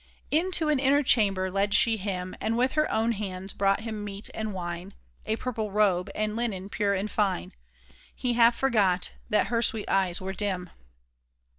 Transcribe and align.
Into 0.31 0.67
an 0.69 0.79
inner 0.79 1.03
chamber 1.03 1.51
led 1.51 1.75
she 1.75 1.95
him, 1.97 2.33
And 2.41 2.57
with 2.57 2.71
her 2.71 2.91
own 2.91 3.11
hands 3.11 3.53
brought 3.53 3.81
him 3.81 4.03
meat 4.03 4.31
and 4.33 4.51
wine, 4.51 4.95
A 5.27 5.35
purple 5.35 5.69
robe, 5.69 6.09
and 6.15 6.35
linen 6.35 6.69
pure 6.69 6.95
and 6.95 7.11
fine. 7.11 7.53
He 8.15 8.33
half 8.33 8.55
forgot 8.57 9.11
that 9.29 9.45
her 9.53 9.61
sweet 9.61 9.87
eyes 9.87 10.19
were 10.19 10.33
dim 10.33 10.71